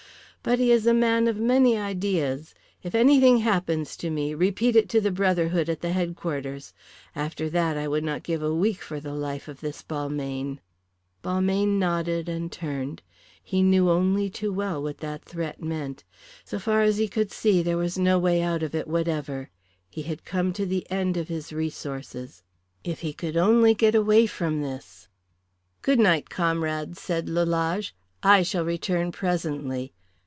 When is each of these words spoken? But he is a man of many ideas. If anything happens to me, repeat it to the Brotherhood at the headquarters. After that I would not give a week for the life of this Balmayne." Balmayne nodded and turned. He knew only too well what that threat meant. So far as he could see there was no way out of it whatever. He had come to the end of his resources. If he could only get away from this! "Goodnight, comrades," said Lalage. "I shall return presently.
But 0.43 0.57
he 0.57 0.71
is 0.71 0.87
a 0.87 0.93
man 0.95 1.27
of 1.27 1.37
many 1.37 1.77
ideas. 1.77 2.55
If 2.81 2.95
anything 2.95 3.37
happens 3.37 3.95
to 3.97 4.09
me, 4.09 4.33
repeat 4.33 4.75
it 4.75 4.89
to 4.89 4.99
the 4.99 5.11
Brotherhood 5.11 5.69
at 5.69 5.81
the 5.81 5.91
headquarters. 5.91 6.73
After 7.15 7.47
that 7.51 7.77
I 7.77 7.87
would 7.87 8.03
not 8.03 8.23
give 8.23 8.41
a 8.41 8.51
week 8.51 8.81
for 8.81 8.99
the 8.99 9.13
life 9.13 9.47
of 9.47 9.59
this 9.61 9.83
Balmayne." 9.83 10.57
Balmayne 11.21 11.77
nodded 11.77 12.27
and 12.27 12.51
turned. 12.51 13.03
He 13.43 13.61
knew 13.61 13.91
only 13.91 14.31
too 14.31 14.51
well 14.51 14.81
what 14.81 14.97
that 14.97 15.23
threat 15.23 15.61
meant. 15.61 16.03
So 16.43 16.57
far 16.57 16.81
as 16.81 16.97
he 16.97 17.07
could 17.07 17.31
see 17.31 17.61
there 17.61 17.77
was 17.77 17.99
no 17.99 18.17
way 18.17 18.41
out 18.41 18.63
of 18.63 18.73
it 18.73 18.87
whatever. 18.87 19.51
He 19.91 20.01
had 20.01 20.25
come 20.25 20.53
to 20.53 20.65
the 20.65 20.89
end 20.89 21.17
of 21.17 21.27
his 21.27 21.53
resources. 21.53 22.41
If 22.83 23.01
he 23.01 23.13
could 23.13 23.37
only 23.37 23.75
get 23.75 23.93
away 23.93 24.25
from 24.25 24.63
this! 24.63 25.07
"Goodnight, 25.83 26.31
comrades," 26.31 26.99
said 26.99 27.29
Lalage. 27.29 27.93
"I 28.23 28.41
shall 28.41 28.65
return 28.65 29.11
presently. 29.11 29.93